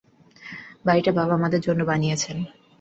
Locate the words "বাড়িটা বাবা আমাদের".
0.85-1.61